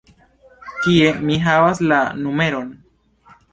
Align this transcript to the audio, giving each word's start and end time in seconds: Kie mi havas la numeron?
Kie 0.85 1.11
mi 1.27 1.37
havas 1.45 1.83
la 1.93 2.01
numeron? 2.25 2.75